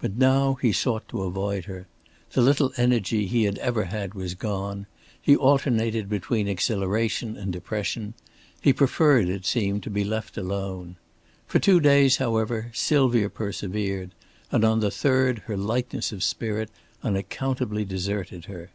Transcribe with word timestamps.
But 0.00 0.16
now 0.18 0.54
he 0.54 0.72
sought 0.72 1.08
to 1.10 1.22
avoid 1.22 1.66
her. 1.66 1.86
The 2.32 2.42
little 2.42 2.72
energy 2.76 3.26
he 3.28 3.44
had 3.44 3.56
ever 3.58 3.84
had 3.84 4.14
was 4.14 4.34
gone, 4.34 4.86
he 5.22 5.36
alternated 5.36 6.08
between 6.08 6.48
exhilaration 6.48 7.36
and 7.36 7.52
depression; 7.52 8.14
he 8.60 8.72
preferred, 8.72 9.28
it 9.28 9.46
seemed, 9.46 9.84
to 9.84 9.88
be 9.88 10.02
alone. 10.36 10.96
For 11.46 11.60
two 11.60 11.78
days, 11.78 12.16
however, 12.16 12.72
Sylvia 12.74 13.28
persevered, 13.30 14.10
and 14.50 14.64
on 14.64 14.80
the 14.80 14.90
third 14.90 15.38
her 15.46 15.56
lightness 15.56 16.10
of 16.10 16.24
spirit 16.24 16.70
unaccountably 17.04 17.84
deserted 17.84 18.46
her. 18.46 18.70